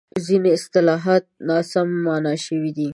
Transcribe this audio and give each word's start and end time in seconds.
ځینې 0.25 0.49
اصطلاحات 0.57 1.23
ناسم 1.47 1.87
مانا 2.05 2.33
شوي 2.45 2.71
دي. 2.77 2.89